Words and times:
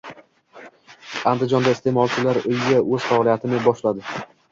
Andijonda 1.31 1.73
«Iste’molchilar 1.77 2.39
uyi» 2.53 2.79
o‘z 2.79 3.05
faoliyatini 3.11 3.61
boshladi 3.67 4.07